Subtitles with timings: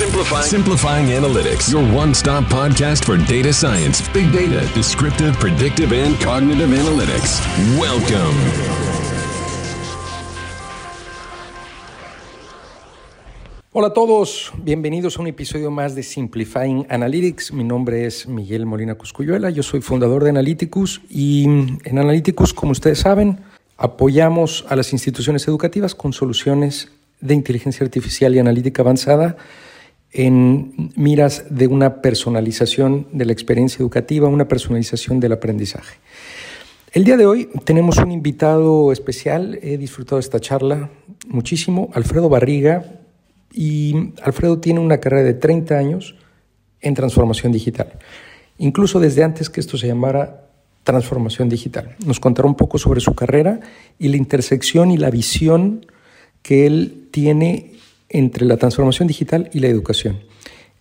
[0.00, 0.44] Simplifying.
[0.44, 6.70] Simplifying Analytics, your one stop podcast for data science, big data, descriptive, predictive, and cognitive
[6.70, 7.38] analytics.
[7.78, 8.34] Welcome.
[13.72, 17.52] Hola a todos, bienvenidos a un episodio más de Simplifying Analytics.
[17.52, 22.72] Mi nombre es Miguel Molina Cuscuyuela, yo soy fundador de Analyticus y en Analyticus, como
[22.72, 23.40] ustedes saben,
[23.76, 26.90] apoyamos a las instituciones educativas con soluciones
[27.20, 29.36] de inteligencia artificial y analítica avanzada
[30.12, 35.98] en miras de una personalización de la experiencia educativa, una personalización del aprendizaje.
[36.92, 40.90] El día de hoy tenemos un invitado especial, he disfrutado esta charla
[41.28, 42.84] muchísimo, Alfredo Barriga,
[43.52, 46.16] y Alfredo tiene una carrera de 30 años
[46.80, 47.98] en transformación digital,
[48.58, 50.48] incluso desde antes que esto se llamara
[50.82, 51.94] transformación digital.
[52.04, 53.60] Nos contará un poco sobre su carrera
[53.98, 55.86] y la intersección y la visión
[56.42, 57.74] que él tiene
[58.10, 60.18] entre la transformación digital y la educación.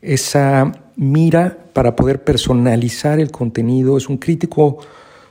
[0.01, 4.79] Esa mira para poder personalizar el contenido es un crítico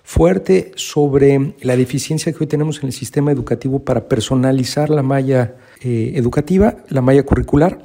[0.05, 5.57] fuerte sobre la deficiencia que hoy tenemos en el sistema educativo para personalizar la malla
[5.83, 7.85] eh, educativa, la malla curricular,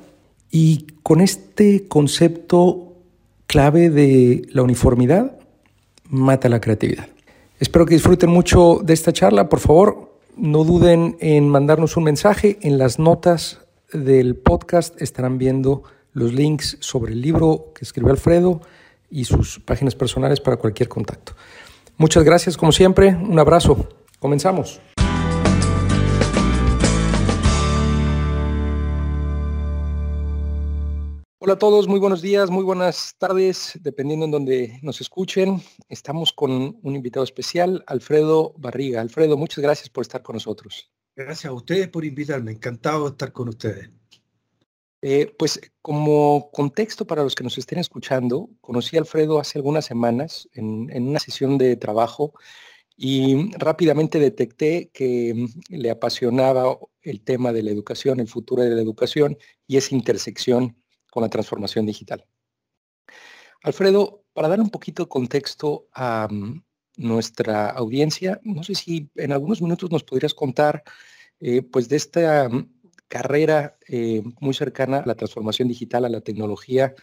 [0.49, 2.93] y con este concepto
[3.47, 5.37] clave de la uniformidad
[6.07, 7.07] mata la creatividad.
[7.59, 9.49] Espero que disfruten mucho de esta charla.
[9.49, 12.57] Por favor, no duden en mandarnos un mensaje.
[12.61, 13.62] En las notas
[13.93, 18.61] del podcast estarán viendo los links sobre el libro que escribió Alfredo
[19.09, 21.33] y sus páginas personales para cualquier contacto.
[21.97, 23.15] Muchas gracias, como siempre.
[23.15, 23.87] Un abrazo.
[24.19, 24.79] Comenzamos.
[31.45, 35.61] Hola a todos, muy buenos días, muy buenas tardes, dependiendo en donde nos escuchen.
[35.89, 39.01] Estamos con un invitado especial, Alfredo Barriga.
[39.01, 40.89] Alfredo, muchas gracias por estar con nosotros.
[41.15, 43.89] Gracias a ustedes por invitarme, encantado de estar con ustedes.
[45.05, 49.83] Eh, pues como contexto para los que nos estén escuchando, conocí a Alfredo hace algunas
[49.83, 52.33] semanas en, una sesión de trabajo
[52.95, 58.81] y rápidamente detecté que le apasionaba el tema de la educación, el futuro de la
[58.81, 59.37] educación
[59.67, 60.77] y esa intersección
[61.11, 62.25] con la transformación digital.
[63.61, 66.63] Alfredo, para dar un poquito de contexto a mm,
[66.95, 70.81] nuestra audiencia, no sé si en algunos minutos nos podrías contar
[71.39, 72.69] eh, pues de esta mm,
[73.07, 76.95] carrera eh, muy cercana a la transformación digital, a la tecnología,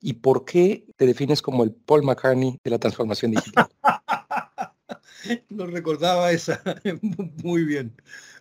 [0.00, 3.68] y por qué te defines como el Paul McCartney de la transformación digital.
[5.48, 6.62] no recordaba esa,
[7.42, 7.94] muy bien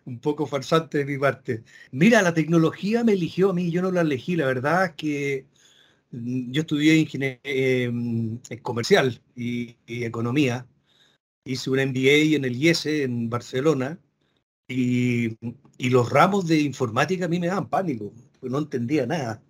[0.06, 1.64] un poco farsante de mi parte.
[1.92, 5.46] Mira, la tecnología me eligió a mí, yo no la elegí, la verdad es que
[6.12, 10.68] mm, yo estudié ingeniería em, comercial y, economía,
[11.46, 14.00] hice un MBA en el IESE en Barcelona
[14.74, 19.42] y, los ramos de informática a mí me daban pánico, no entendía nada.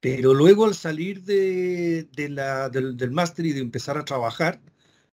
[0.00, 4.60] Pero luego al salir de, la, del, máster y de empezar a trabajar,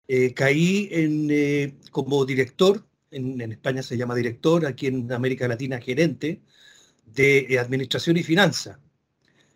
[0.08, 5.80] eh, caí en, eh, como director en, España se llama director, aquí en América Latina
[5.80, 6.42] gerente
[7.06, 8.78] de eh, administración y finanzas.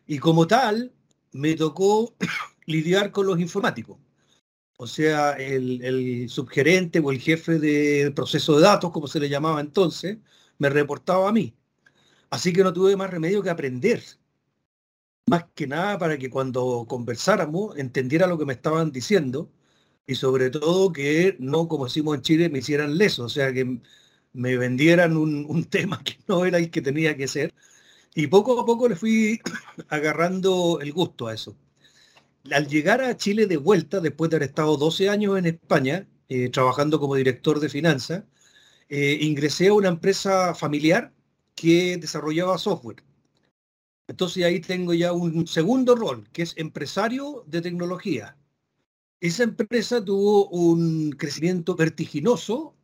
[0.07, 0.94] Y como tal,
[1.34, 2.16] me tocó
[2.66, 3.97] lidiar con los informáticos.
[4.82, 9.60] O sea, el, subgerente o el jefe de proceso de datos, como se le llamaba
[9.62, 10.20] entonces,
[10.58, 11.54] me reportaba a mí.
[12.30, 14.04] Así que no tuve más remedio que aprender.
[15.28, 19.52] Más que nada para que cuando conversáramos entendiera lo que me estaban diciendo
[20.08, 23.82] y sobre todo que no, como decimos en Chile, me hicieran leso, o sea, que
[24.34, 27.54] me vendieran un, tema que no era el que tenía que ser.
[28.16, 29.42] Y poco a poco le fui
[29.90, 31.58] agarrando el gusto a eso.
[32.52, 36.50] Al llegar a Chile de vuelta, después de haber estado 12 años en España, eh,
[36.50, 38.24] trabajando como director de finanzas,
[38.90, 41.14] eh, ingresé a una empresa familiar
[41.56, 43.04] que desarrollaba software.
[44.08, 48.38] Entonces ahí tengo ya un segundo rol, que es empresario de tecnología.
[49.22, 52.76] Esa empresa tuvo un crecimiento vertiginoso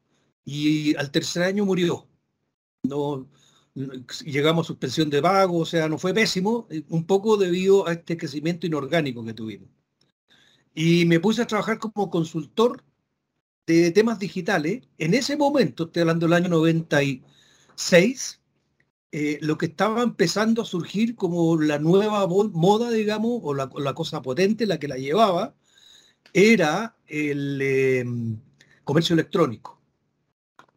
[0.44, 2.08] y al tercer año murió.
[2.84, 3.28] No,
[4.26, 7.94] llegamos a suspensión de pago, o sea, no fue pésimo, eh, un poco debido a
[7.94, 9.70] este crecimiento inorgánico que tuvimos.
[10.74, 12.84] Y me puse a trabajar como consultor
[13.68, 14.84] de temas digitales.
[14.98, 18.42] En ese momento, estoy hablando del año 96,
[19.12, 24.22] eh, lo que estaba empezando a surgir como la nueva moda, digamos, o la, cosa
[24.22, 25.56] potente, la que la llevaba,
[26.34, 28.40] era el em,
[28.84, 29.82] comercio electrónico.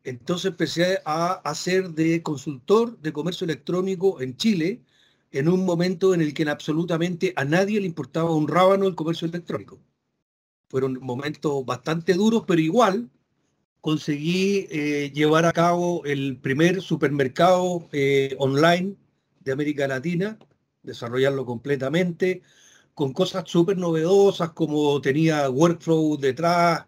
[0.08, 4.82] Entonces empecé a hacer de consultor de comercio electrónico en Chile
[5.32, 9.28] en un momento en el que absolutamente a nadie le importaba un rábano el comercio
[9.28, 9.78] electrónico.
[10.70, 13.10] Fueron momentos bastante duros, pero igual
[13.82, 18.96] conseguí eh, llevar a cabo el primer supermercado eh, online
[19.40, 20.38] de América Latina,
[20.82, 22.40] desarrollarlo completamente,
[22.94, 26.86] con cosas súper novedosas como tenía Workflow detrás,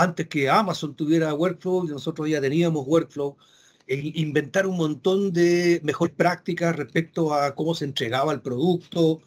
[0.00, 3.36] antes que Amazon tuviera Workflow, nosotros ya teníamos Workflow,
[3.86, 9.20] e inventar un montón de mejores prácticas respecto a cómo se entregaba el producto,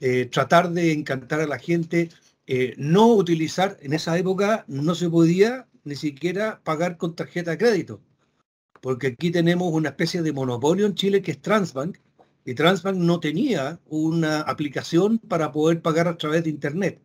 [0.00, 2.10] eh, tratar de encantar a la gente,
[2.46, 7.58] eh, no utilizar, en esa época no se podía ni siquiera pagar con tarjeta de
[7.58, 8.00] crédito,
[8.80, 11.98] porque aquí tenemos una especie de monopolio en Chile que es Transbank,
[12.44, 17.02] y Transbank no tenía una aplicación para poder pagar a través de Internet.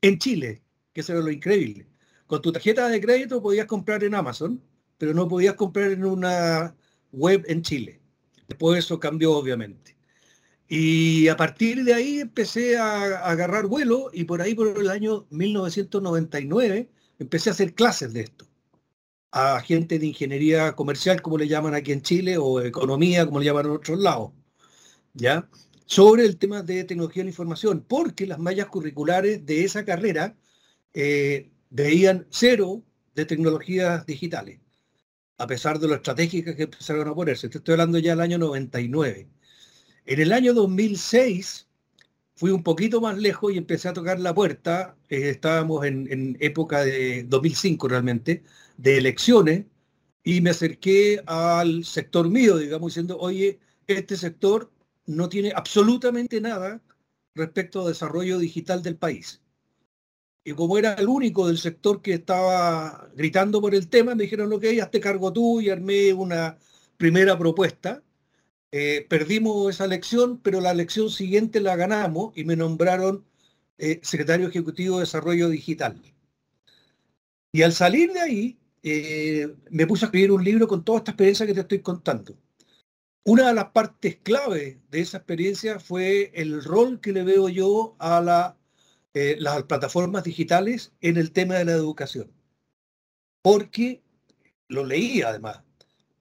[0.00, 0.62] En Chile,
[0.92, 1.88] que eso era lo increíble.
[2.26, 4.62] Con tu tarjeta de crédito podías comprar en Amazon,
[4.98, 6.74] pero no podías comprar en una
[7.12, 8.00] web en Chile.
[8.48, 9.96] Después eso cambió, obviamente.
[10.68, 15.26] Y a partir de ahí empecé a, agarrar vuelo y por ahí, por el año
[15.30, 16.88] 1999,
[17.18, 18.46] empecé a hacer clases de esto
[19.34, 23.46] a gente de ingeniería comercial, como le llaman aquí en Chile, o economía, como le
[23.46, 24.30] llaman en otros lados.
[25.12, 25.48] ¿ya?
[25.86, 30.36] Sobre el tema de tecnología de la información, porque las mallas curriculares de esa carrera
[30.94, 32.84] eh, veían cero
[33.14, 34.60] de tecnologías digitales,
[35.38, 37.48] a pesar de lo estratégicas que empezaron a ponerse.
[37.48, 39.28] Estoy hablando ya del año 99.
[40.06, 41.68] En el año 2006
[42.36, 44.96] fui un poquito más lejos y empecé a tocar la puerta.
[45.08, 48.44] Eh, estábamos en, en, época de 2005 realmente,
[48.76, 49.66] de elecciones,
[50.22, 54.70] y me acerqué al sector mío, digamos, diciendo, oye, este sector
[55.06, 56.80] no tiene absolutamente nada
[57.34, 59.43] respecto al desarrollo digital del país.
[60.44, 64.52] Y como era el único del sector que estaba gritando por el tema, me dijeron,
[64.52, 66.58] ok, hazte cargo tú y armé una
[66.98, 68.02] primera propuesta.
[68.70, 73.24] Eh, perdimos esa elección, pero la elección siguiente la ganamos y me nombraron
[73.78, 76.02] eh, secretario ejecutivo de Desarrollo Digital.
[77.52, 81.12] Y al salir de ahí, eh, me puse a escribir un libro con toda esta
[81.12, 82.36] experiencia que te estoy contando.
[83.24, 87.96] Una de las partes clave de esa experiencia fue el rol que le veo yo
[87.98, 88.20] a
[89.14, 92.32] eh, las plataformas digitales en el tema de la educación.
[93.42, 94.02] Porque,
[94.68, 95.62] lo leí además,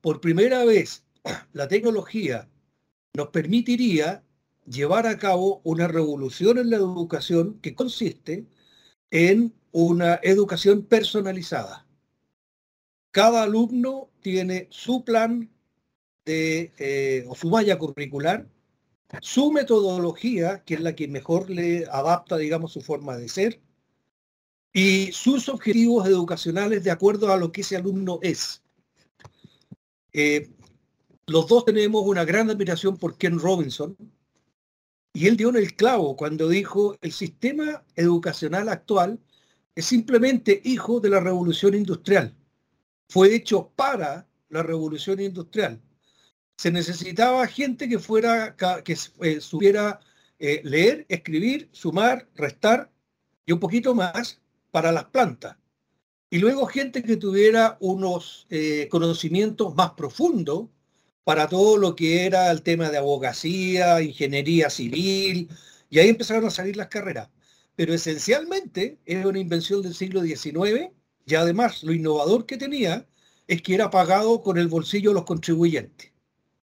[0.01, 1.03] por primera vez
[1.53, 2.49] la tecnología
[3.15, 4.23] nos permitiría
[4.65, 8.45] llevar a cabo una revolución en la educación que consiste
[9.11, 11.85] en una educación personalizada.
[13.11, 15.49] Cada alumno tiene su plan
[16.25, 18.47] de, eh, o su malla curricular,
[19.21, 23.61] su metodología, que es la que mejor le adapta, digamos, su forma de ser,
[24.73, 28.63] y sus objetivos educacionales de acuerdo a lo que ese alumno es.
[30.13, 30.49] Eh,
[31.27, 33.95] los dos tenemos una gran admiración por Ken Robinson,
[35.13, 39.19] y él dio en el clavo cuando dijo, el sistema educacional actual
[39.75, 42.35] es simplemente hijo de la revolución industrial.
[43.09, 45.79] Fue hecho para la revolución industrial
[46.57, 49.99] se necesitaba gente que fuera, que eh, supiera
[50.39, 52.91] eh, leer, escribir, sumar, restar
[53.45, 54.41] y un poquito más
[54.71, 55.57] para las plantas.
[56.29, 60.69] Y luego gente que tuviera unos eh, conocimientos más profundos
[61.23, 65.49] para todo lo que era el tema de abogacía, ingeniería civil,
[65.89, 67.29] y ahí empezaron a salir las carreras.
[67.75, 70.91] Pero esencialmente era una invención del siglo XIX
[71.25, 73.07] y además lo innovador que tenía
[73.47, 76.12] es que era pagado con el bolsillo de los contribuyentes.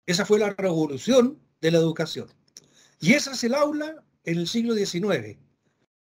[0.07, 2.29] Esa fue la revolución de la educación.
[3.01, 5.39] Y esa es el aula en el siglo XIX.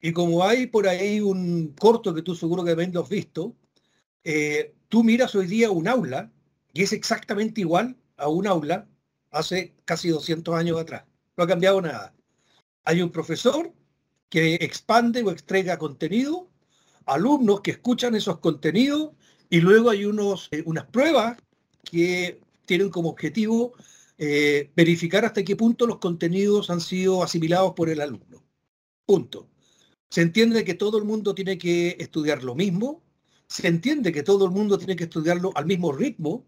[0.00, 3.56] Y como hay por ahí un corto que tú seguro que también lo has visto,
[4.24, 6.30] eh, tú miras hoy día un aula
[6.72, 8.86] y es exactamente igual a un aula
[9.30, 11.04] hace casi 200 años atrás.
[11.36, 12.14] No ha cambiado nada.
[12.84, 13.72] Hay un profesor
[14.28, 16.48] que expande o extraiga contenido,
[17.04, 19.12] alumnos que escuchan esos contenidos
[19.48, 21.38] y luego hay unos, eh, unas pruebas
[21.84, 23.74] que tienen como objetivo
[24.18, 28.44] eh, verificar hasta qué punto los contenidos han sido asimilados por el alumno.
[29.04, 29.48] Punto.
[30.10, 33.02] Se entiende que todo el mundo tiene que estudiar lo mismo,
[33.46, 36.46] se entiende que todo el mundo tiene que estudiarlo al mismo ritmo,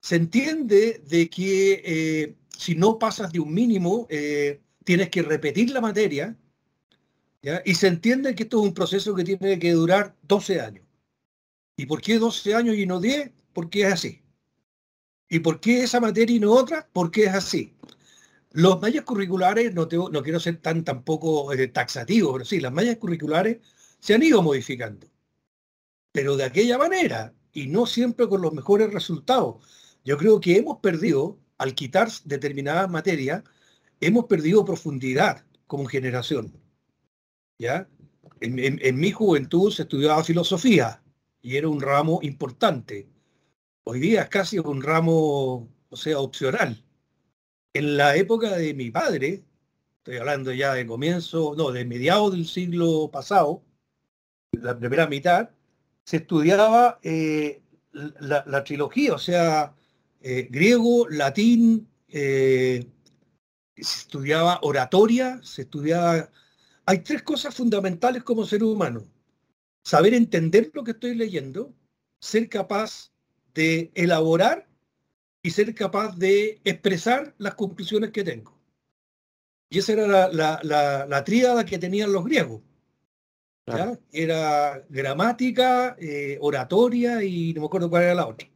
[0.00, 5.70] se entiende de que eh, si no pasas de un mínimo, eh, tienes que repetir
[5.70, 6.36] la materia,
[7.64, 10.84] y se entiende que esto es un proceso que tiene que durar 12 años.
[11.76, 13.30] ¿Y por qué 12 años y no 10?
[13.52, 14.25] Porque es así.
[15.28, 16.88] ¿Y por qué esa materia y no otra?
[16.92, 17.74] Porque es así.
[18.52, 23.58] Los mallas curriculares, no, quiero ser tan tampoco eh, taxativo, pero sí, las mallas curriculares
[24.00, 25.08] se han ido modificando.
[26.12, 29.56] Pero de aquella manera, y no siempre con los mejores resultados.
[30.04, 33.42] Yo creo que hemos perdido, al quitar determinadas materias,
[34.00, 36.52] hemos perdido profundidad como generación.
[37.58, 37.88] ¿Ya?
[38.40, 41.02] en mi juventud se estudiaba filosofía
[41.40, 43.08] y era un ramo importante
[43.88, 46.84] Hoy día es casi un ramo, o sea, opcional.
[47.72, 49.44] En la época de mi padre,
[49.98, 53.62] estoy hablando ya de comienzo, no, de mediados del siglo pasado,
[54.50, 55.50] la primera mitad,
[56.04, 57.62] se estudiaba eh,
[57.92, 59.72] la, trilogía, o sea,
[60.20, 62.88] eh, griego, latín, eh,
[63.76, 66.28] se estudiaba oratoria, se estudiaba...
[66.86, 69.04] Hay tres cosas fundamentales como ser humano.
[69.84, 71.72] Saber entender lo que estoy leyendo,
[72.18, 73.12] ser capaz
[73.56, 74.68] de elaborar
[75.42, 78.54] y ser capaz de expresar las conclusiones que tengo.
[79.70, 80.60] Y esa era la,
[81.08, 82.62] la, tríada que tenían los griegos.
[84.12, 88.48] Era gramática, eh, oratoria y no me acuerdo cuál era la otra.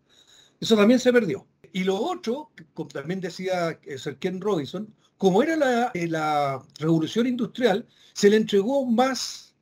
[0.60, 1.46] Eso también se perdió.
[1.72, 6.62] Y lo otro, como también decía eh, Sir Ken Robinson, como era la, eh, la
[6.78, 9.56] revolución industrial, se le entregó más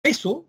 [0.00, 0.46] peso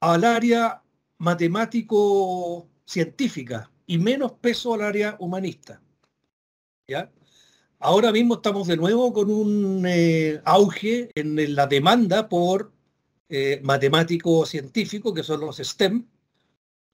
[0.00, 0.83] al área
[1.18, 5.80] matemático-científica y menos peso al área humanista.
[6.86, 7.10] ¿Ya?
[7.78, 12.72] Ahora mismo estamos de nuevo con un eh, auge en la demanda por
[13.28, 16.06] eh, matemático científico, que son los STEM,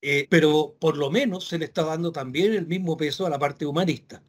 [0.03, 3.39] eh, pero por lo menos se le está dando también el mismo peso a la
[3.39, 4.23] parte humanista.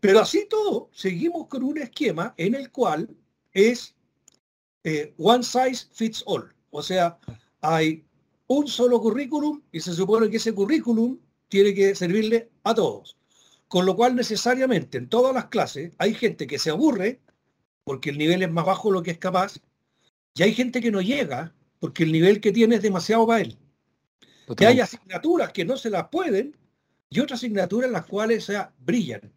[0.00, 3.08] Pero así todo, seguimos con un esquema en el cual
[3.52, 3.94] es
[5.18, 6.54] one size fits all.
[6.70, 7.18] O sea,
[7.60, 8.05] hay
[8.48, 13.16] un solo currículum y se supone que ese currículum tiene que servirle a todos.
[13.68, 17.20] Con lo cual, necesariamente, en todas las clases hay gente que se aburre
[17.86, 19.60] porque el nivel es más bajo de lo que es capaz,
[20.34, 23.56] y hay gente que no llega porque el nivel que tiene es demasiado para él.
[24.58, 26.56] Y hay asignaturas que no se las pueden
[27.08, 29.32] y otras asignaturas en las cuales sea, brillan.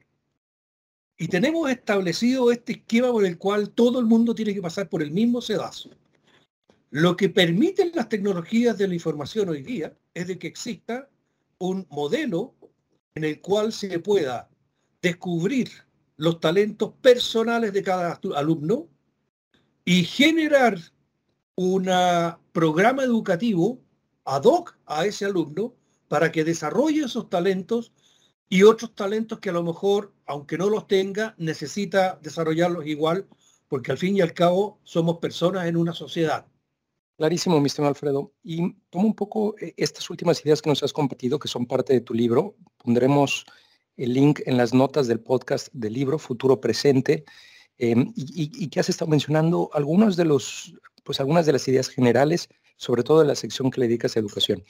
[1.17, 5.03] Y tenemos establecido este esquema por el cual todo el mundo tiene que pasar por
[5.03, 5.91] el mismo sedazo.
[6.91, 11.07] Lo que permiten las tecnologías de la información hoy día es de que exista
[11.59, 12.55] un modelo
[13.13, 14.49] en el cual se pueda
[14.99, 15.69] descubrir
[16.17, 18.87] los talentos personales de cada alumno
[19.85, 20.79] y generar
[21.55, 21.91] un
[22.53, 23.79] programa educativo
[24.25, 25.75] ad hoc a ese alumno
[26.07, 27.93] para que desarrolle esos talentos
[28.49, 33.27] y otros talentos que a lo mejor, aunque no los tenga, necesita desarrollarlos igual,
[33.67, 36.47] porque al fin y al cabo somos personas en una sociedad.
[37.19, 38.31] Clarísimo, mi estimado Alfredo.
[38.43, 41.91] Y tomo un poco eh, estas últimas ideas que nos has compartido, que son parte
[41.91, 42.55] de tu libro.
[42.77, 43.45] Pondremos
[43.97, 47.25] el link en las notas del podcast del libro Futuro Presente.
[47.77, 50.73] Em, y, que has estado mencionando algunos de los,
[51.03, 52.47] pues algunas de las ideas generales,
[52.77, 54.63] sobre todo en la sección que le dedicas a educación.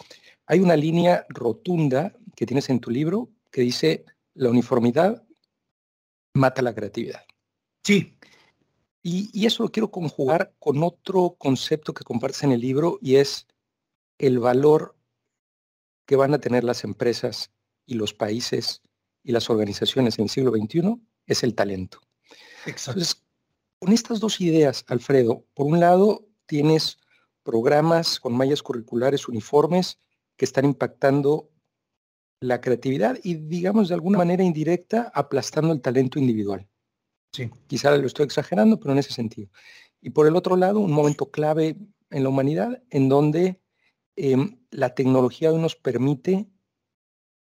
[0.47, 5.23] Hay una línea rotunda que tienes en tu libro que dice la uniformidad
[6.33, 7.21] mata la creatividad.
[7.83, 8.17] Sí,
[9.01, 13.47] y, eso lo quiero conjugar con otro concepto que compartes en el libro y es
[14.17, 14.95] el valor
[16.05, 17.51] que van a tener las empresas
[17.85, 18.81] y los países
[19.23, 21.99] y las organizaciones en el siglo XXI es el talento.
[22.65, 23.01] Exacto.
[23.79, 26.97] con estas dos ideas, Alfredo, por un lado tienes
[27.43, 29.99] programas con mallas curriculares uniformes
[30.35, 31.49] que están impactando
[32.41, 36.67] la creatividad y, digamos, de alguna manera indirecta, aplastando el talento individual.
[37.31, 37.49] Sí.
[37.67, 39.49] Quizá lo estoy exagerando, pero en ese sentido.
[40.01, 41.77] Y por el otro lado, un momento clave
[42.09, 43.61] en la humanidad en donde
[44.15, 46.47] em, la tecnología nos permite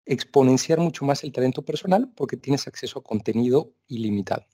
[0.05, 4.45] exponenciar mucho más el talento personal porque tienes acceso a contenido ilimitado.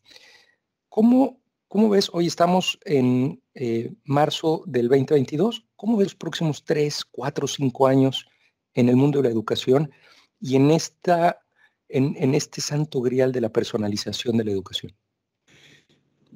[0.90, 7.06] ¿Cómo, cómo ves, hoy estamos en eh, marzo del 2022, cómo ves los próximos 3,
[7.06, 8.28] 4, 5 años
[8.74, 9.92] en el mundo de la educación
[10.40, 11.42] y en, esta,
[11.90, 14.94] en este santo grial de la personalización de la educación?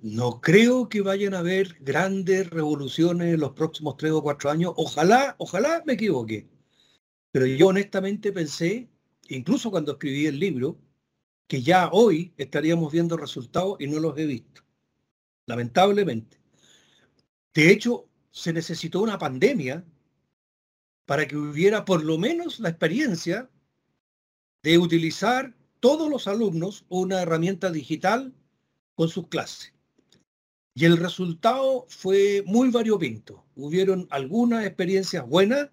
[0.02, 4.74] No creo que vayan a haber grandes revoluciones en los próximos tres o cuatro años.
[4.76, 6.48] Ojalá, ojalá me equivoque.
[7.32, 8.90] Pero yo honestamente pensé,
[9.30, 10.78] incluso cuando escribí el libro,
[11.48, 14.62] que ya hoy estaríamos viendo resultados y no los he visto.
[15.46, 16.40] Lamentablemente.
[17.54, 19.86] De hecho, se necesitó una pandemia
[21.06, 23.50] para que hubiera por lo menos la experiencia
[24.64, 28.34] de utilizar todos los alumnos una herramienta digital
[28.96, 29.75] con sus clases.
[30.78, 33.46] Y el resultado fue muy variopinto.
[33.56, 35.70] Hubieron algunas experiencias buenas,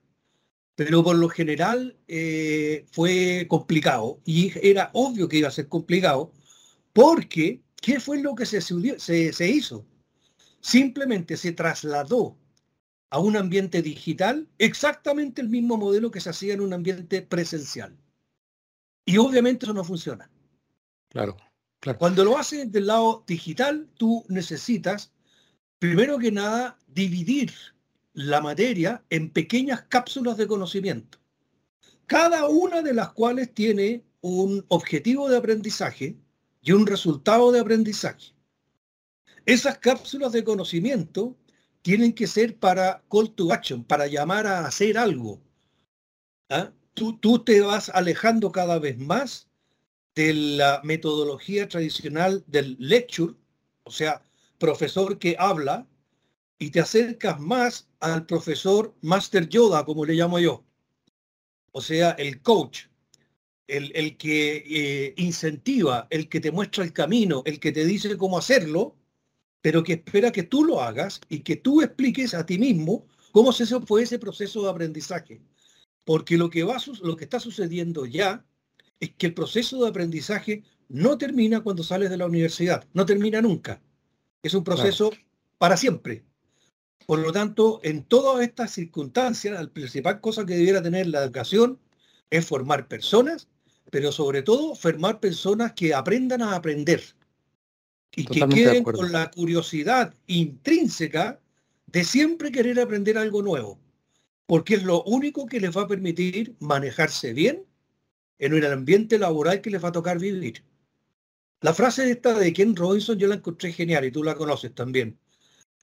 [0.76, 4.20] pero por lo general eh, fue complicado.
[4.24, 6.32] Y era obvio que iba a ser complicado,
[6.92, 9.84] porque ¿qué fue lo que se, se, se hizo?
[10.60, 12.38] Simplemente se trasladó
[13.10, 17.98] a un ambiente digital exactamente el mismo modelo que se hacía en un ambiente presencial.
[19.04, 20.30] Y obviamente eso no funciona.
[21.08, 21.36] Claro.
[21.98, 25.12] Cuando lo haces del lado digital, tú necesitas,
[25.80, 27.52] primero que nada, dividir
[28.12, 31.18] la materia en pequeñas cápsulas de conocimiento,
[32.06, 36.16] cada una de las cuales tiene un objetivo de aprendizaje
[36.60, 38.32] y un resultado de aprendizaje.
[39.44, 41.36] Esas cápsulas de conocimiento
[41.82, 45.42] tienen que ser para call to action, para llamar a hacer algo.
[46.48, 46.72] ¿Ah?
[46.94, 49.48] Tú, tú te vas alejando cada vez más
[50.14, 53.34] de la metodología tradicional del lecture,
[53.84, 54.22] o sea,
[54.58, 55.86] profesor que habla,
[56.58, 60.64] y te acercas más al profesor Master Yoda, como le llamo yo.
[61.72, 62.86] O sea, el coach,
[63.66, 68.38] el, que eh, incentiva, el que te muestra el camino, el que te dice cómo
[68.38, 68.96] hacerlo,
[69.60, 73.52] pero que espera que tú lo hagas y que tú expliques a ti mismo cómo
[73.52, 75.40] se fue ese proceso de aprendizaje.
[76.04, 78.44] Porque lo que, va, lo que está sucediendo ya
[79.02, 83.42] es que el proceso de aprendizaje no termina cuando sales de la universidad, no termina
[83.42, 83.82] nunca.
[84.44, 85.10] Es un proceso
[85.58, 86.22] para siempre.
[87.04, 91.80] Por lo tanto, en todas estas circunstancias, la principal cosa que debiera tener la educación
[92.30, 93.48] es formar personas,
[93.90, 97.02] pero sobre todo formar personas que aprendan a aprender
[98.14, 101.40] y que queden con la curiosidad intrínseca
[101.86, 103.80] de siempre querer aprender algo nuevo,
[104.46, 107.66] porque es lo único que les va a permitir manejarse bien
[108.42, 110.64] en el ambiente laboral que les va a tocar vivir.
[111.60, 115.16] La frase esta de Ken Robinson yo la encontré genial y tú la conoces también.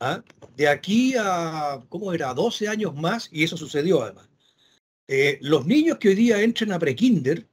[0.01, 0.21] ¿ah?
[0.57, 2.33] De aquí a, ¿cómo era?
[2.33, 4.29] 12 años más, y eso sucedió además.
[5.07, 7.47] Eh, los niños que hoy día entren a prekinder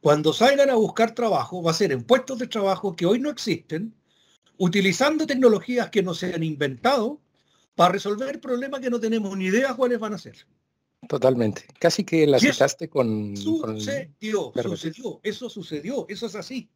[0.00, 3.30] cuando salgan a buscar trabajo, va a ser en puestos de trabajo que hoy no
[3.30, 3.94] existen,
[4.58, 7.20] utilizando tecnologías que no se han inventado
[7.76, 10.46] para resolver problemas que no tenemos ni idea cuáles van a ser.
[11.08, 11.66] Totalmente.
[11.78, 13.36] Casi que la citaste con...
[13.36, 16.68] Sucedió, sucedió, eso sucedió, eso es así.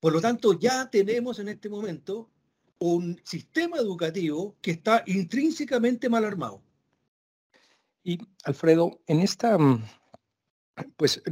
[0.00, 2.30] Por lo tanto, ya tenemos en este momento
[2.78, 6.62] un sistema educativo que está intrínsecamente mal armado.
[8.02, 9.84] Y Alfredo, en esta mm,
[10.96, 11.22] pues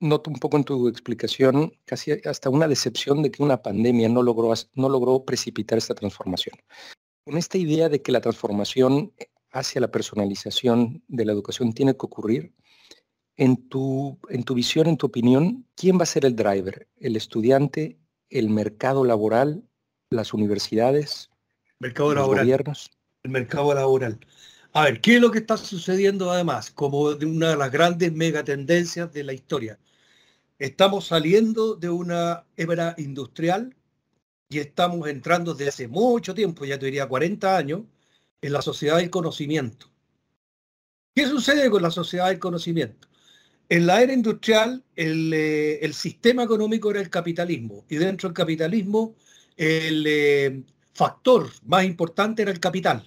[0.00, 4.22] noto un poco en tu explicación casi hasta una decepción de que una pandemia no
[4.22, 6.56] logró, no logró precipitar esta transformación.
[7.24, 9.12] Con esta idea de que la transformación
[9.58, 12.52] hacia la personalización de la educación tiene que ocurrir,
[13.36, 16.88] en tu, en tu visión, en tu opinión, ¿quién va a ser el driver?
[16.96, 17.98] ¿El estudiante,
[18.30, 19.62] el mercado laboral,
[20.10, 21.30] las universidades,
[21.78, 22.90] mercado los gobiernos?
[23.24, 24.18] El mercado laboral.
[24.72, 26.70] A ver, ¿qué es lo que está sucediendo además?
[26.70, 29.78] Como de una de las grandes megatendencias de la historia.
[30.58, 33.74] Estamos saliendo de una era industrial
[34.48, 37.82] y estamos entrando desde hace mucho tiempo, ya te diría 40 años,
[38.46, 39.90] en la sociedad del conocimiento.
[41.14, 43.08] ¿Qué sucede con la sociedad del conocimiento?
[43.68, 49.16] En la era industrial, el, eh, sistema económico era el capitalismo y dentro del capitalismo
[49.56, 50.62] el eh,
[50.94, 53.04] factor más importante era el capital.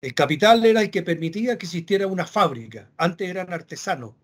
[0.00, 2.90] El capital era el que permitía que existiera una fábrica.
[2.96, 4.14] Antes eran artesanos.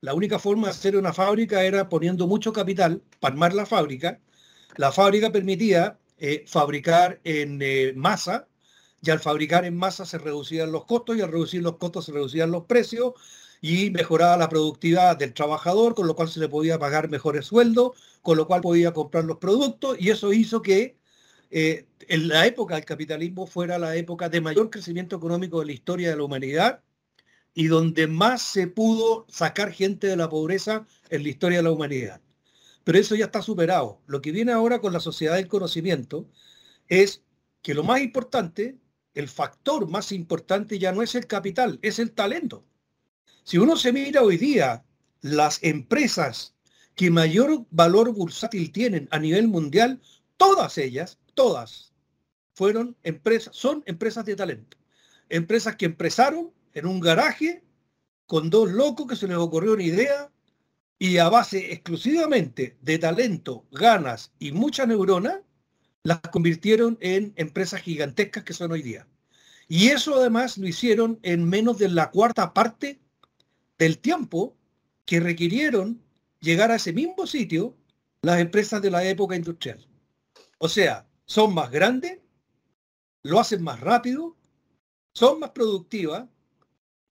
[0.00, 4.18] La única forma de hacer una fábrica era poniendo mucho capital para armar la fábrica.
[4.76, 8.46] La fábrica permitía eh, fabricar en masa
[9.02, 12.12] y al fabricar en masa se reducían los costos y al reducir los costos se
[12.12, 13.14] reducían los precios
[13.60, 17.92] y mejoraba la productividad del trabajador, con lo cual se le podía pagar mejores sueldos,
[18.22, 20.98] con lo cual podía comprar los productos y eso hizo que
[21.50, 25.72] eh, en la época del capitalismo fuera la época de mayor crecimiento económico de la
[25.72, 26.82] historia de la humanidad
[27.54, 31.72] y donde más se pudo sacar gente de la pobreza en la historia de la
[31.72, 32.20] humanidad.
[32.84, 34.00] Pero eso ya está superado.
[34.06, 36.26] Lo que viene ahora con la sociedad del conocimiento
[36.88, 37.22] es
[37.62, 38.78] que lo más importante,
[39.14, 42.64] el factor más importante ya no es el capital, es el talento.
[43.44, 44.84] Si uno se mira hoy día
[45.20, 46.54] las empresas
[46.94, 50.00] que mayor valor bursátil tienen a nivel mundial,
[50.36, 51.92] todas ellas todas
[52.52, 54.76] fueron empresas, son empresas de talento.
[55.28, 57.64] Empresas que empezaron en un garaje
[58.26, 60.30] con dos locos que se les ocurrió una idea
[60.98, 65.40] y a base exclusivamente de talento, ganas y mucha neurona,
[66.02, 69.06] las convirtieron en empresas gigantescas que son hoy día.
[69.68, 73.00] Y eso además lo hicieron en menos de la cuarta parte
[73.78, 74.56] del tiempo
[75.04, 76.02] que requirieron
[76.40, 77.76] llegar a ese mismo sitio
[78.22, 79.86] las empresas de la época industrial.
[80.58, 82.18] O sea, son más grandes,
[83.22, 84.36] lo hacen más rápido,
[85.14, 86.28] son más productivas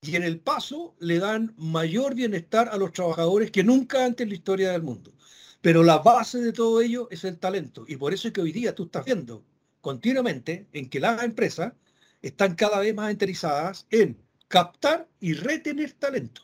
[0.02, 4.30] y en el paso le dan mayor bienestar a los trabajadores que nunca antes en
[4.30, 5.14] la historia del mundo.
[5.62, 8.52] Pero la base de todo ello es el talento y por eso es que hoy
[8.52, 9.44] día tú estás viendo
[9.82, 11.74] continuamente en que las empresas
[12.22, 14.18] están cada vez más interesadas en
[14.48, 16.42] captar y retener talento.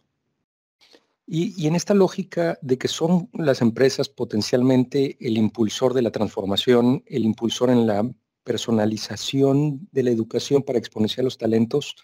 [1.28, 7.04] Y, en esta lógica de que son las empresas potencialmente el impulsor de la transformación,
[7.08, 8.08] el impulsor en la
[8.44, 11.96] personalización de la educación para exponenciar los talentos,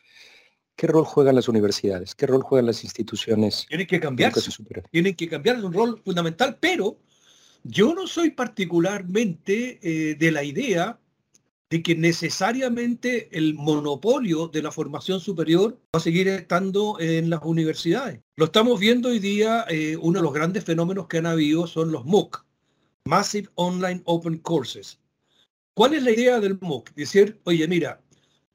[0.81, 2.15] ¿qué rol juegan las universidades?
[2.15, 3.67] ¿Qué rol juegan las instituciones?
[3.69, 4.33] Tienen que cambiar.
[4.89, 6.97] Tienen que cambiar, un rol fundamental, pero
[7.63, 10.99] Yo no soy particularmente eh, de la idea
[11.69, 17.41] de que necesariamente el monopolio de la formación superior va a seguir estando en las
[17.43, 18.19] universidades.
[18.35, 21.91] Lo estamos viendo hoy día, eh, uno de los grandes fenómenos que han habido son
[21.91, 22.43] los MOOC,
[23.05, 24.99] Massive Online Open Courses.
[25.75, 26.91] ¿Cuál es la idea del MOOC?
[26.95, 28.01] Decir, oye, mira,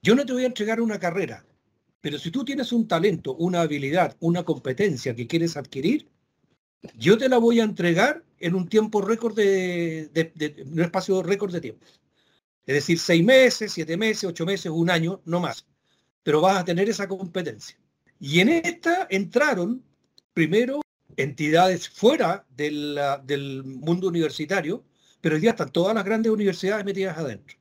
[0.03, 1.47] yo no te voy a entregar una carrera,
[2.01, 6.09] pero si tú tienes un talento, una habilidad, una competencia que quieres adquirir,
[6.95, 11.61] yo te la voy a entregar en un tiempo récord de, un espacio récord de
[11.61, 11.87] tiempo.
[12.67, 15.67] Es decir, seis meses, siete meses, ocho meses, un año, no más.
[16.23, 17.79] Pero vas a tener esa competencia.
[18.19, 19.83] Y en esta entraron
[20.33, 20.81] primero
[21.17, 24.85] entidades fuera del, del mundo universitario,
[25.21, 27.57] pero ya están todas las grandes universidades metidas adentro.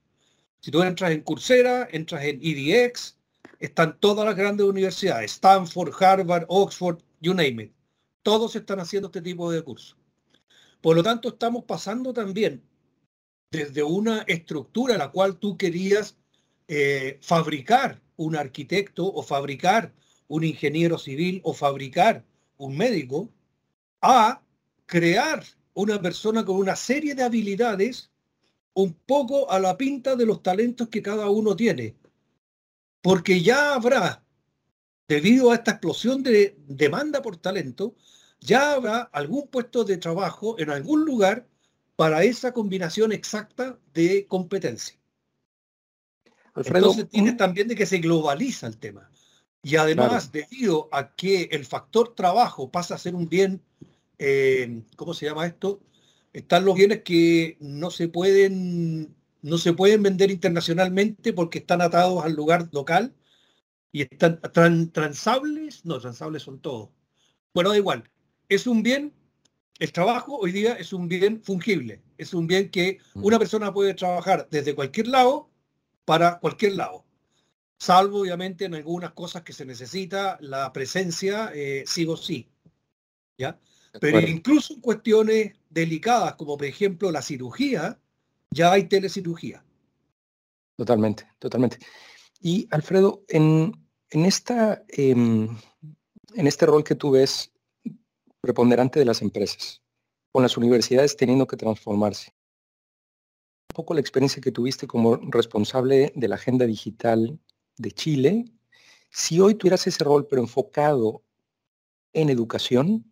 [0.60, 3.15] Si tú entras en Coursera, entras en EDX,
[3.60, 7.72] están todas las grandes universidades, Stanford, Harvard, Oxford, you name it.
[8.24, 9.98] Todos están haciendo este tipo de cursos.
[10.82, 12.64] Por lo tanto, estamos pasando también
[13.52, 16.18] desde una estructura en la cual tú querías
[16.68, 19.94] eh, fabricar un arquitecto o fabricar
[20.28, 22.24] un ingeniero civil o fabricar
[22.58, 23.30] un médico,
[24.02, 24.42] a
[24.86, 28.12] crear una persona con una serie de habilidades
[28.74, 31.96] un poco a la pinta de los talentos que cada uno tiene.
[33.06, 34.24] Porque ya habrá,
[35.08, 37.94] debido a esta explosión de demanda por talento,
[38.40, 41.48] ya habrá algún puesto de trabajo en algún lugar
[41.96, 44.98] para esa combinación exacta de competencia.
[46.56, 49.08] Entonces tienes también de que se globaliza el tema.
[49.62, 53.62] Y además, debido a que el factor trabajo pasa a ser un bien,
[54.18, 55.80] eh, ¿cómo se llama esto?
[56.34, 62.24] Están los bienes que no se pueden, no se pueden vender internacionalmente porque están atados
[62.24, 63.14] al lugar local
[63.92, 64.42] y están
[64.92, 66.90] transables, no, transables son todos.
[67.54, 68.10] Bueno, da igual,
[68.50, 69.14] es un bien
[69.80, 73.26] el trabajo hoy día es un bien fungible, es un bien que mm.
[73.26, 75.50] una persona puede trabajar desde cualquier lado
[76.06, 77.06] para cualquier lado,
[77.78, 82.50] salvo obviamente en algunas cosas que se necesita la presencia eh, sí o sí.
[83.38, 83.60] ¿ya?
[84.00, 88.00] Pero incluso en cuestiones delicadas, como por ejemplo la cirugía,
[88.56, 89.64] ya hay telecirugía.
[90.78, 91.78] Totalmente, totalmente.
[92.40, 93.74] Y Alfredo, en,
[94.10, 95.58] en, esta, em,
[96.34, 97.52] en este rol que tú ves
[98.40, 99.82] preponderante de las empresas,
[100.32, 102.34] con las universidades teniendo que transformarse.
[103.72, 107.38] Un poco la experiencia que tuviste como responsable de la agenda digital
[107.78, 108.46] de Chile,
[109.10, 111.24] si hoy tuvieras ese rol pero enfocado
[112.14, 113.12] en educación,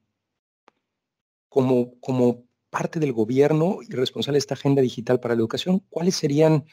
[1.50, 6.16] como, como parte del gobierno y responsable de esta agenda digital para la educación, ¿cuáles
[6.16, 6.66] serían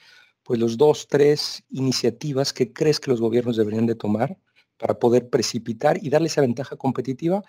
[0.42, 4.38] pues los dos, tres iniciativas que crees que los gobiernos deberían de tomar
[4.78, 7.44] para poder precipitar y darle esa ventaja competitiva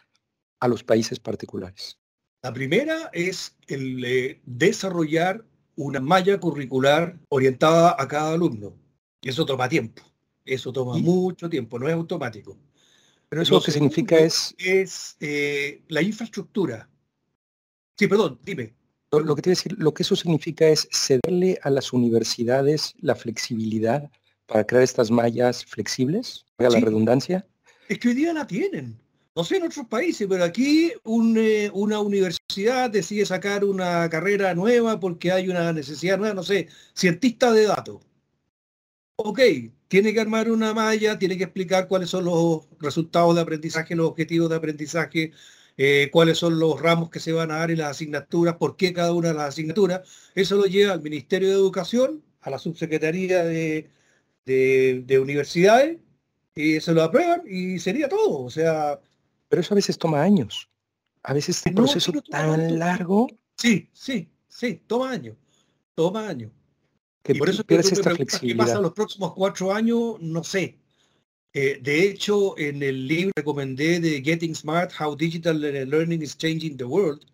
[0.59, 1.97] a los países particulares?
[2.43, 5.45] La primera es el eh, desarrollar
[5.77, 8.75] una malla curricular orientada a cada alumno.
[9.21, 10.03] Y eso toma tiempo.
[10.43, 12.57] Eso toma mucho tiempo, no es automático.
[13.29, 14.53] Pero eso lo que significa es...
[14.57, 16.89] Es eh, la infraestructura.
[18.01, 18.73] Sí, perdón, dime.
[19.11, 24.09] Lo, que te decir, lo que eso significa es cederle a las universidades la flexibilidad
[24.47, 27.45] para crear estas mallas flexibles, para la redundancia.
[27.89, 28.97] Es que hoy día la tienen
[29.35, 34.99] no sé en otros países, pero aquí eh, una universidad decide sacar una carrera nueva
[34.99, 38.01] porque hay una necesidad nueva, no sé, cientista de datos.
[39.17, 39.39] Ok,
[39.87, 44.07] tiene que armar una malla, tiene que explicar cuáles son los resultados de aprendizaje, los
[44.07, 45.31] objetivos de aprendizaje,
[45.77, 48.93] eh, cuáles son los ramos que se van a dar y las asignaturas, por qué
[48.93, 50.01] cada una de las asignaturas.
[50.35, 53.89] Eso lo lleva al Ministerio de Educación, a la Subsecretaría de,
[54.45, 55.97] de Universidades,
[56.55, 58.43] y se lo aprueban y sería todo.
[58.43, 58.99] O sea,
[59.51, 60.69] pero eso a veces toma años.
[61.23, 63.27] A veces es un proceso tan largo.
[63.57, 65.35] Sí, sí, sí, toma años.
[65.93, 66.51] Toma años.
[67.21, 68.65] Que por eso pierdes esta flexibilidad.
[68.65, 70.15] ¿Qué pasa los próximos cuatro años?
[70.21, 70.79] No sé.
[71.53, 76.37] Eh, de hecho, en el libro que recomendé de Getting Smart, How Digital Learning is
[76.37, 77.25] Changing the World,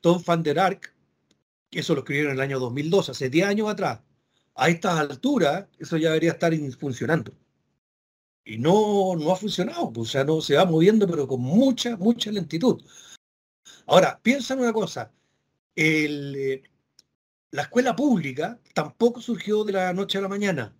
[0.00, 0.94] Tom van der Ark,
[1.70, 4.00] eso lo escribieron en el año 2002, hace 10 años atrás,
[4.54, 7.32] a estas alturas, eso ya debería estar funcionando
[8.48, 11.96] y no, no ha funcionado, pues, o sea, no se va moviendo, pero con mucha,
[11.98, 12.82] mucha lentitud.
[13.86, 15.12] Ahora, piensa en una cosa,
[15.76, 16.62] eh,
[17.50, 20.74] la escuela pública tampoco surgió de la noche a la mañana.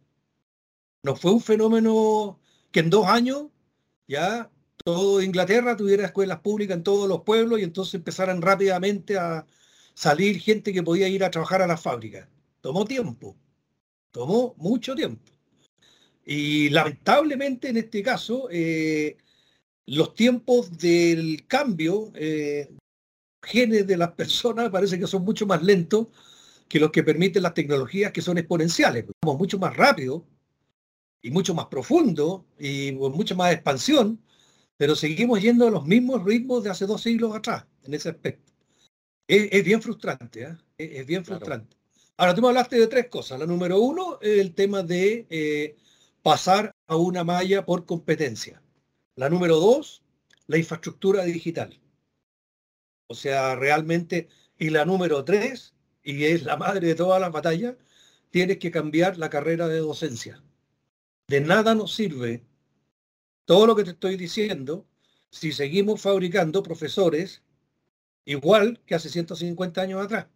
[1.02, 3.46] No fue un fenómeno que en dos años
[4.06, 4.50] ya
[4.84, 9.46] todo Inglaterra tuviera escuelas públicas en todos los pueblos y entonces empezaran rápidamente a
[9.94, 12.28] salir gente que podía ir a trabajar a las fábricas.
[12.60, 13.36] Tomó tiempo,
[14.10, 15.32] tomó mucho tiempo.
[16.24, 19.16] Y lamentablemente en este caso, eh,
[19.86, 22.70] los tiempos del cambio eh,
[23.42, 26.08] genes de las personas parece que son mucho más lentos
[26.68, 29.06] que los que permiten las tecnologías que son exponenciales.
[29.22, 30.24] Somos mucho más rápido
[31.22, 34.20] y mucho más profundo y con mucha más expansión,
[34.76, 38.52] pero seguimos yendo a los mismos ritmos de hace dos siglos atrás en ese aspecto.
[39.26, 40.56] Es, bien frustrante, ¿eh?
[40.78, 41.76] es, bien frustrante.
[42.16, 43.38] Ahora, tú me hablaste de tres cosas.
[43.38, 45.76] La número uno, el tema de eh,
[46.22, 48.62] pasar a una malla por competencia.
[49.16, 50.02] La número dos,
[50.46, 51.78] la infraestructura digital.
[53.06, 54.28] O sea, realmente,
[54.58, 57.76] y la número tres, y es la madre de todas las batallas,
[58.30, 60.42] tienes que cambiar la carrera de docencia.
[61.28, 62.42] De nada nos sirve
[63.44, 64.86] todo lo que te estoy diciendo
[65.30, 67.42] si seguimos fabricando profesores
[68.24, 70.26] igual que hace 150 años atrás.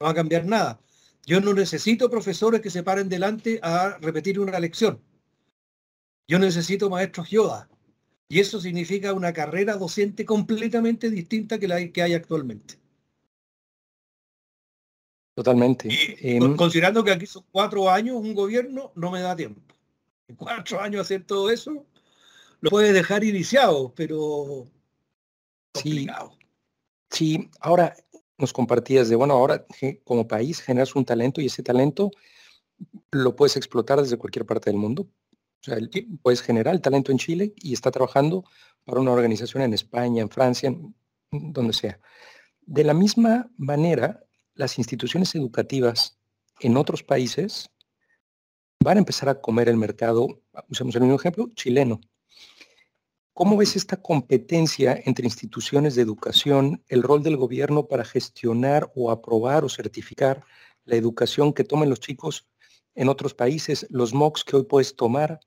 [0.00, 0.80] No va a cambiar nada.
[1.26, 5.00] Yo no necesito profesores que se paren delante a repetir una lección.
[6.26, 7.68] Yo necesito maestros Yoda.
[8.28, 12.79] Y eso significa una carrera docente completamente distinta que la que hay actualmente.
[15.40, 15.88] Totalmente.
[16.20, 19.62] Em, considerando que aquí son cuatro años, un gobierno no me da tiempo.
[20.28, 21.86] En cuatro años hacer todo eso,
[22.60, 24.66] lo puede dejar iniciado, pero
[25.72, 26.32] complicado.
[27.08, 27.96] Sí, sí, ahora
[28.36, 29.64] nos compartías de, bueno, ahora
[30.04, 32.10] como país generas un talento y ese talento
[33.10, 35.04] lo puedes explotar desde cualquier parte del mundo.
[35.04, 35.78] O sea,
[36.20, 38.44] puedes generar el talento en Chile y está trabajando
[38.84, 40.94] para una organización en España, en Francia, en
[41.30, 41.98] donde sea.
[42.60, 44.22] De la misma manera,
[44.54, 46.18] las instituciones educativas
[46.60, 47.70] en otros países
[48.82, 52.00] van a empezar a comer el mercado, usamos el mismo ejemplo, chileno.
[53.32, 59.10] ¿Cómo ves esta competencia entre instituciones de educación, el rol del gobierno para gestionar o
[59.10, 60.44] aprobar o certificar
[60.84, 62.46] la educación que tomen los chicos
[62.94, 65.40] en otros países, los MOOCs que hoy puedes tomar?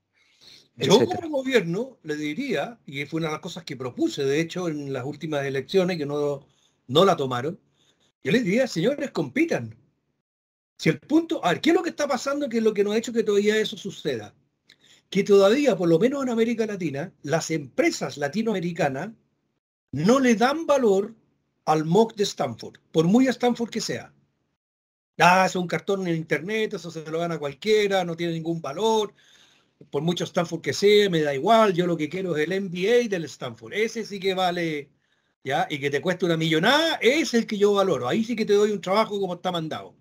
[0.76, 4.68] Yo como gobierno le diría, y fue una de las cosas que propuse, de hecho,
[4.68, 6.48] en las últimas elecciones, que no,
[6.88, 7.60] no la tomaron,
[8.24, 9.76] yo les diría, señores, compitan.
[10.78, 12.50] Si el punto, a ver, ¿qué es lo que está pasando?
[12.50, 14.34] ¿Qué es lo que no ha hecho que todavía eso suceda?
[15.10, 19.12] Que todavía, por lo menos en América Latina, las empresas latinoamericanas
[19.92, 21.14] no le dan valor
[21.66, 24.14] al MOOC de Stanford, por muy Stanford que sea.
[25.20, 29.14] Ah, es un cartón en internet, eso se lo gana cualquiera, no tiene ningún valor.
[29.92, 33.10] Por mucho Stanford que sea, me da igual, yo lo que quiero es el MBA
[33.10, 33.74] del Stanford.
[33.74, 34.90] Ese sí que vale
[35.44, 38.08] Y que te cueste una millonada, es el que yo valoro.
[38.08, 39.94] Ahí sí que te doy un trabajo como está mandado.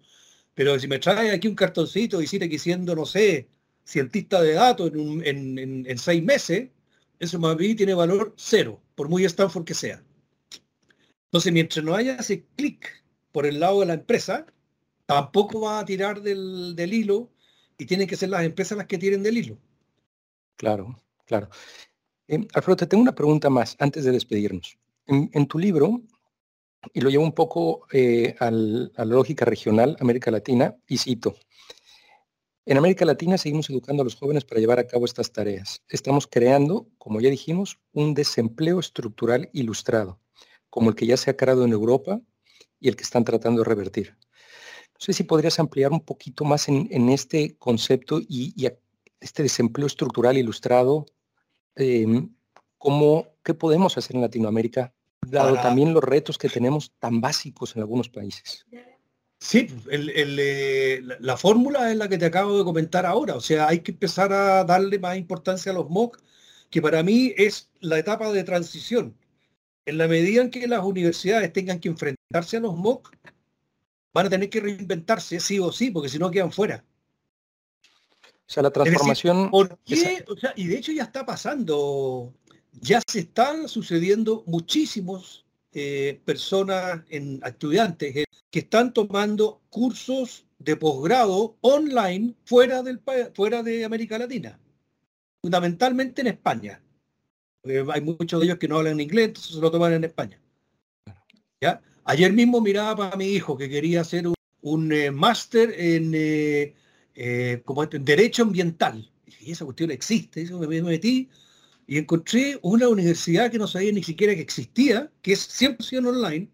[0.54, 3.48] Pero si me traes aquí un cartoncito y sigue siendo, no sé,
[3.84, 6.70] cientista de datos en, seis meses,
[7.18, 10.02] eso más bien tiene valor cero, por muy Stanford que sea.
[11.24, 13.02] Entonces, mientras no haya ese clic
[13.32, 14.46] por el lado de la empresa,
[15.06, 17.30] tampoco va a tirar del, hilo
[17.78, 19.58] y tienen que ser las empresas las que tiren del hilo.
[20.56, 21.48] Claro, claro.
[22.28, 24.78] Eh, Alfredo, te tengo una pregunta más antes de despedirnos.
[25.06, 26.00] En, tu libro,
[26.92, 31.34] y lo llevo un poco eh, a la lógica regional, América Latina, y cito,
[32.64, 35.82] en América Latina seguimos educando a los jóvenes para llevar a cabo estas tareas.
[35.88, 40.20] Estamos creando, como ya dijimos, un desempleo estructural ilustrado,
[40.70, 42.20] como el que ya se ha creado en Europa
[42.78, 44.16] y el que están tratando de revertir.
[44.94, 48.54] No sé si podrías ampliar un poquito más en, este concepto y,
[49.18, 51.06] este desempleo estructural ilustrado,
[52.84, 54.94] em, ¿qué podemos hacer en Latinoamérica,
[55.26, 58.66] dado también los retos que tenemos tan básicos en algunos países?
[59.42, 63.34] Sí, eh, la, fórmula es la que te acabo de comentar ahora.
[63.34, 66.22] O sea, hay que empezar a darle más importancia a los MOOC,
[66.70, 69.16] que para mí es la etapa de transición.
[69.84, 73.10] En la medida en que las universidades tengan que enfrentarse a los MOOC,
[74.14, 76.84] van a tener que reinventarse sí o sí, porque si no quedan fuera.
[77.82, 79.50] O sea, la transformación...
[79.50, 80.24] ¿por qué?
[80.54, 82.32] y de hecho ya está pasando
[82.80, 91.56] ya se están sucediendo muchísimos eh, personas, estudiantes, eh, que están tomando cursos de posgrado
[91.60, 93.00] online fuera, del,
[93.34, 94.58] fuera de América Latina,
[95.40, 96.82] fundamentalmente en España.
[97.64, 100.38] hay muchos de ellos que no hablan inglés, entonces se lo toman en España.
[102.04, 104.26] Ayer mismo miraba para mi hijo que quería hacer
[104.60, 106.12] un, eh, máster en,
[107.14, 109.08] en Derecho Ambiental.
[109.40, 111.30] Y esa cuestión existe, eso me metí
[111.86, 116.48] y encontré una universidad que no sabía ni siquiera que existía, que es 100% online,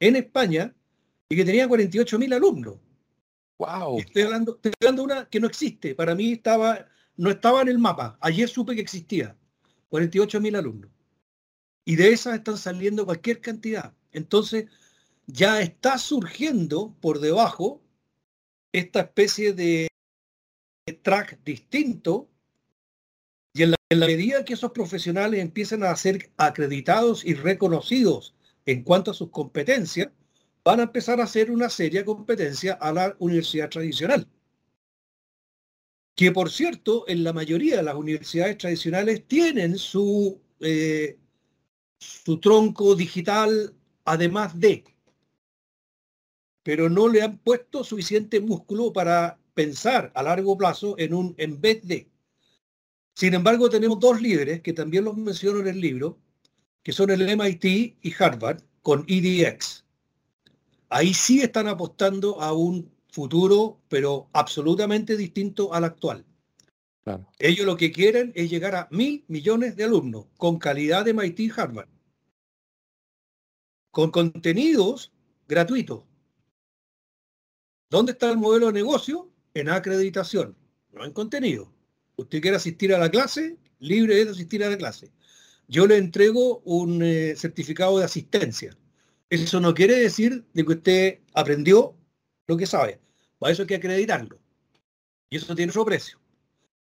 [0.00, 0.74] en España,
[1.28, 2.76] y que tenía 48.000 alumnos.
[3.58, 3.98] Wow.
[3.98, 5.94] Estoy hablando, estoy hablando de una que no existe.
[5.94, 8.18] Para mí estaba, no estaba en el mapa.
[8.20, 9.36] Ayer supe que existía.
[9.90, 10.90] 48.000 alumnos.
[11.84, 13.94] Y de esas están saliendo cualquier cantidad.
[14.12, 14.66] Entonces,
[15.26, 17.82] ya está surgiendo por debajo
[18.72, 19.88] esta especie de
[21.02, 22.28] track distinto
[23.54, 28.34] y en la, medida que esos profesionales empiecen a ser acreditados y reconocidos
[28.66, 30.08] en cuanto a sus competencias,
[30.64, 34.26] van a empezar a hacer una seria competencia a la universidad tradicional.
[36.16, 41.18] Que por cierto, en la mayoría de las universidades tradicionales tienen su, eh,
[41.98, 44.84] su tronco digital además de,
[46.64, 51.60] pero no le han puesto suficiente músculo para pensar a largo plazo en un en
[51.60, 52.13] vez de.
[53.14, 56.18] Sin embargo, tenemos dos líderes que también los menciono en el libro,
[56.82, 57.64] que son el MIT
[58.02, 59.84] y Harvard con EDX.
[60.88, 66.24] Ahí sí están apostando a un futuro, pero absolutamente distinto al actual.
[67.38, 71.40] Ellos lo que quieren es llegar a mil millones de alumnos con calidad de MIT
[71.40, 71.88] y Harvard,
[73.90, 75.12] con contenidos
[75.46, 76.02] gratuitos.
[77.90, 79.30] ¿Dónde está el modelo de negocio?
[79.52, 80.56] En acreditación,
[80.92, 81.73] no en contenido.
[82.16, 85.10] Usted quiere asistir a la clase, libre de asistir a la clase.
[85.68, 88.76] Yo le entrego un eh, certificado de asistencia.
[89.30, 91.96] Eso no quiere decir de que usted aprendió
[92.46, 93.00] lo que sabe.
[93.38, 94.38] Para eso hay que acreditarlo.
[95.30, 96.20] Y eso tiene otro precio.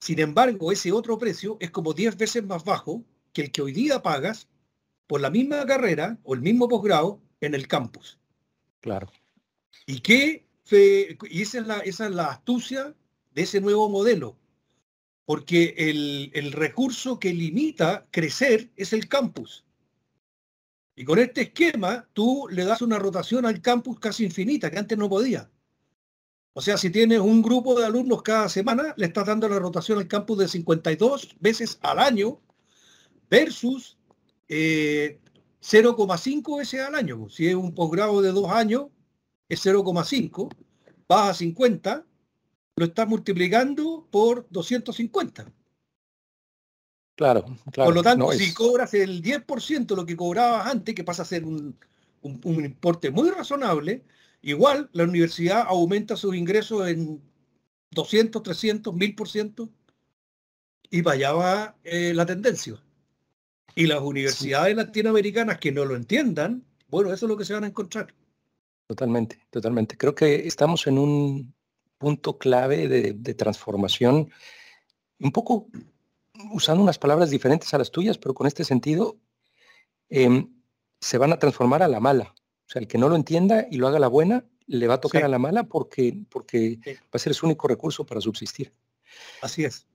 [0.01, 3.73] Sin embargo, ese otro precio es como 10 veces más bajo que el que hoy
[3.73, 4.49] día pagas
[5.07, 8.19] por la misma carrera o el mismo posgrado en el campus.
[8.81, 9.11] Claro.
[9.87, 12.95] ¿Y qué y esa es, la, esa es la astucia
[13.35, 14.37] de ese nuevo modelo,
[15.25, 19.65] porque el, el recurso que limita crecer es el campus.
[20.95, 24.99] Y con este esquema, tú le das una rotación al campus casi infinita, que antes
[24.99, 25.51] no podía.
[26.55, 29.99] O sea, si tienes un grupo de alumnos cada semana, le estás dando la rotación
[29.99, 32.43] al campus de 52 veces al año
[33.31, 33.97] versus
[34.49, 35.19] 0,5 eh,
[36.59, 37.29] veces al año.
[37.31, 38.89] Si es un posgrado de dos años,
[39.49, 40.55] es 0,5,
[41.09, 42.05] vas a 50,
[42.77, 45.53] lo estás multiplicando por 250.
[47.15, 47.89] Claro, claro.
[47.89, 51.27] Por lo tanto, si cobras el 10% de lo que cobrabas antes, que pasa a
[51.27, 51.77] ser un,
[52.23, 54.05] importe muy razonable,
[54.41, 57.23] igual la universidad aumenta sus ingresos en
[57.91, 59.71] 200, 300, 1000%,
[60.91, 62.83] y para allá va eh, la tendencia.
[63.75, 67.65] Y las universidades latinoamericanas que no lo entiendan, bueno, eso es lo que se van
[67.65, 68.15] a encontrar.
[68.87, 69.97] Totalmente, totalmente.
[69.97, 71.55] Creo que estamos en un
[72.03, 74.33] punto clave de, transformación,
[75.21, 75.69] un poco
[76.53, 79.17] usando unas palabras diferentes a las tuyas, pero con este sentido,
[80.09, 80.53] em,
[81.01, 82.35] se van a transformar a la mala.
[82.67, 85.01] O sea, el que no lo entienda y lo haga la buena, le va a
[85.01, 88.73] tocar a la mala porque, porque va a ser su único recurso para subsistir.
[89.41, 89.87] Así es.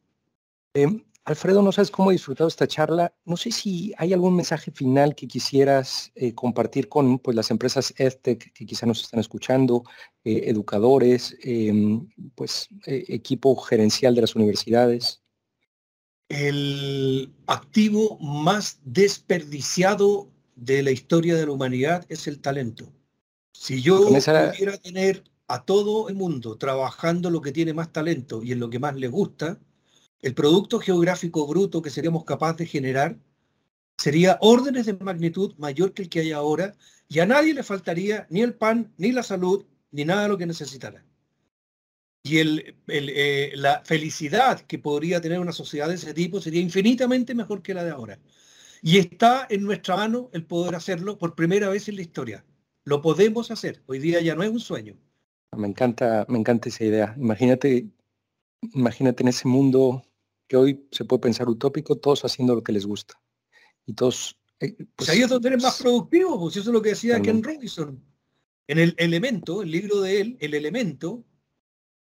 [0.73, 3.13] Em, Alfredo, no sabes cómo he disfrutado esta charla.
[3.25, 7.93] No sé si hay algún mensaje final que quisieras eh, compartir con pues, las empresas
[7.97, 9.83] EdTech que quizá nos están escuchando,
[10.23, 15.21] eh, educadores, em, pues eh, equipo gerencial de las universidades.
[16.29, 22.93] El activo más desperdiciado de la historia de la humanidad es el talento.
[23.51, 28.53] Si yo pudiera tener a todo el mundo trabajando lo que tiene más talento y
[28.53, 29.59] en lo que más le gusta,
[30.21, 33.17] el producto geográfico bruto que seríamos capaces de generar
[33.97, 36.75] sería órdenes de magnitud mayor que el que hay ahora
[37.09, 40.37] y a nadie le faltaría ni el pan, ni la salud, ni nada de lo
[40.37, 41.03] que necesitara.
[42.23, 47.33] Y el, eh, la felicidad que podría tener una sociedad de ese tipo sería infinitamente
[47.33, 48.19] mejor que la de ahora.
[48.81, 52.45] Y está en nuestra mano el poder hacerlo por primera vez en la historia.
[52.83, 53.81] Lo podemos hacer.
[53.87, 54.97] Hoy día ya no es un sueño.
[55.55, 57.15] Me encanta, me encanta esa idea.
[57.17, 57.87] Imagínate,
[58.73, 60.03] imagínate en ese mundo
[60.47, 63.19] que hoy se puede pensar utópico, todos haciendo lo que les gusta.
[63.85, 64.39] Y todos...
[64.59, 67.43] Eh, pues, ahí es donde eres más productivo, pues eso es lo que decía Ken
[67.43, 68.03] Robinson.
[68.67, 71.23] En el elemento, el libro de él, el elemento,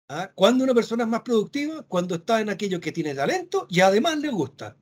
[0.08, 0.32] ¿ah?
[0.34, 4.18] cuando una persona es más productiva, cuando está en aquello que tiene talento y además
[4.18, 4.76] le gusta.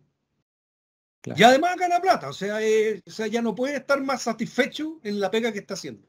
[1.36, 5.00] Y además gana plata, o sea, eh, o sea, ya no puede estar más satisfecho
[5.02, 6.06] en la pega que está haciendo.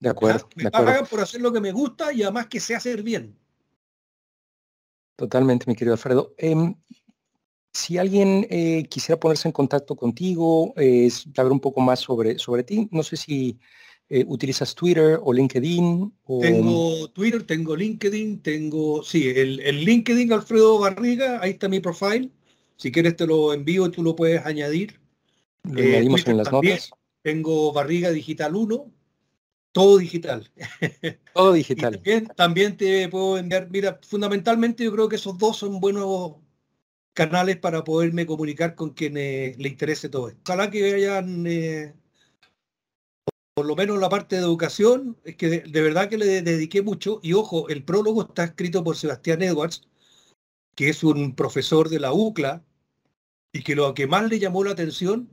[0.00, 0.48] De acuerdo.
[0.56, 3.38] Me pagan por hacer lo que me gusta y además que sé hacer bien.
[5.22, 6.34] Totalmente, mi querido Alfredo.
[6.36, 6.74] Em,
[7.72, 12.64] si alguien eh, quisiera ponerse en contacto contigo, eh, saber un poco más sobre, sobre
[12.64, 13.56] ti, no sé si
[14.08, 16.12] eh, utilizas Twitter o LinkedIn.
[16.40, 22.28] Tengo Twitter, tengo LinkedIn, tengo, sí, el, el, LinkedIn Alfredo Barriga, ahí está mi profile.
[22.74, 24.98] Si quieres te lo envío y tú lo puedes añadir.
[25.62, 26.90] Lo añadimos en las notas.
[27.22, 28.90] Tengo Barriga Digital 1,
[29.72, 30.50] todo digital.
[31.34, 32.00] Todo digital.
[32.36, 36.34] también, te puedo enviar, mira, fundamentalmente yo creo que esos dos son buenos
[37.14, 40.40] canales para poderme comunicar con quienes le interese todo esto.
[40.44, 41.94] Ojalá que hayan, eh,
[43.54, 47.20] por lo menos la parte de educación, es que de, verdad que le dediqué mucho,
[47.22, 49.88] y ojo, el prólogo está escrito por Sebastián Edwards,
[50.74, 52.64] que es un profesor de la UCLA,
[53.52, 55.28] y que lo que más le llamó la atención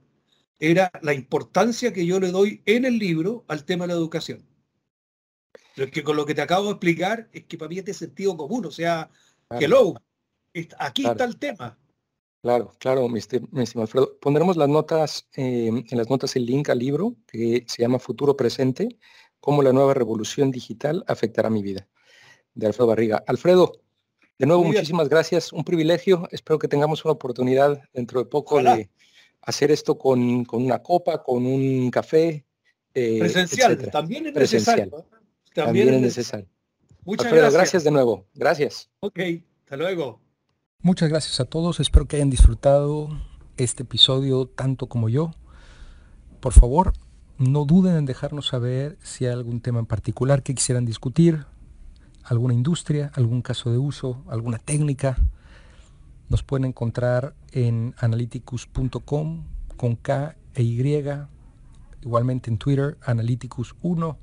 [0.59, 4.45] era la importancia que yo le doy en el libro al tema de la educación.
[5.75, 8.35] Pero que con lo que te acabo de explicar es que para mí este sentido
[8.35, 9.09] común, o sea,
[9.51, 9.95] hello,
[10.77, 11.77] aquí está el tema.
[12.41, 14.17] Claro, claro, mi, estimado Alfredo.
[14.19, 18.37] Pondremos las notas, em, en las notas el link al libro que se llama Futuro
[18.37, 18.97] Presente,
[19.39, 21.87] cómo la nueva revolución digital afectará mi vida,
[22.53, 23.23] de Alfredo Barriga.
[23.27, 23.81] Alfredo,
[24.37, 26.29] de nuevo, muchísimas gracias, un privilegio.
[26.31, 28.89] Espero que tengamos una oportunidad dentro de poco de
[29.41, 32.45] hacer esto con, una copa, con un café.
[32.93, 35.05] Eh, presencial, también es necesario.
[35.53, 36.47] También, es necesario.
[37.03, 37.53] Muchas gracias.
[37.53, 38.27] gracias de nuevo.
[38.33, 38.89] Gracias.
[38.99, 39.19] Ok,
[39.63, 40.21] hasta luego.
[40.81, 41.79] Muchas gracias a todos.
[41.79, 43.09] Espero que hayan disfrutado
[43.57, 45.31] este episodio tanto como yo.
[46.39, 46.93] Por favor,
[47.37, 51.45] no duden en dejarnos saber si hay algún tema en particular que quisieran discutir,
[52.23, 55.17] alguna industria, algún caso de uso, alguna técnica.
[56.29, 59.43] Nos pueden encontrar en analyticus.com
[59.75, 61.05] con K e Y,
[62.01, 64.17] igualmente en Twitter, analyticus1.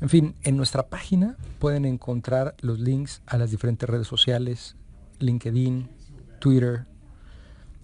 [0.00, 4.76] En fin, en nuestra página pueden encontrar los links a las diferentes redes sociales,
[5.18, 5.88] LinkedIn,
[6.38, 6.86] Twitter,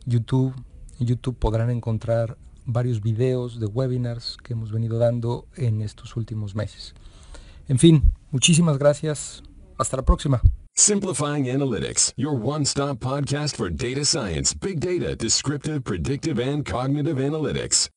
[0.05, 0.55] YouTube.
[1.01, 6.55] En YouTube podrán encontrar varios videos de webinars que hemos venido dando en estos últimos
[6.55, 6.95] meses.
[7.68, 9.43] En fin, muchísimas gracias.
[9.78, 10.40] Hasta la próxima.
[10.75, 17.91] Simplifying Analytics, your one-stop podcast for data science, big data, descriptive, predictive, and cognitive analytics.